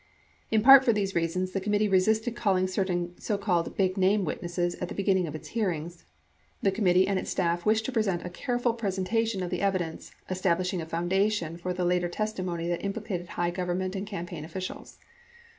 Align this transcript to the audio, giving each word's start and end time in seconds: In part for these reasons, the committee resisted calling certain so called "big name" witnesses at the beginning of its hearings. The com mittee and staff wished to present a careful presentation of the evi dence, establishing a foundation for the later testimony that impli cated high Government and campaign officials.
In 0.49 0.63
part 0.63 0.83
for 0.83 0.93
these 0.93 1.13
reasons, 1.13 1.51
the 1.51 1.61
committee 1.61 1.87
resisted 1.87 2.35
calling 2.35 2.65
certain 2.67 3.15
so 3.19 3.37
called 3.37 3.77
"big 3.77 3.97
name" 3.97 4.25
witnesses 4.25 4.73
at 4.81 4.87
the 4.89 4.95
beginning 4.95 5.27
of 5.27 5.35
its 5.35 5.49
hearings. 5.49 6.05
The 6.63 6.71
com 6.71 6.85
mittee 6.85 7.07
and 7.07 7.27
staff 7.27 7.67
wished 7.67 7.85
to 7.85 7.91
present 7.91 8.25
a 8.25 8.31
careful 8.31 8.73
presentation 8.73 9.43
of 9.43 9.51
the 9.51 9.59
evi 9.59 9.77
dence, 9.77 10.11
establishing 10.27 10.81
a 10.81 10.87
foundation 10.87 11.55
for 11.55 11.71
the 11.71 11.85
later 11.85 12.09
testimony 12.09 12.67
that 12.67 12.81
impli 12.81 13.05
cated 13.07 13.27
high 13.27 13.51
Government 13.51 13.95
and 13.95 14.07
campaign 14.07 14.43
officials. 14.43 14.97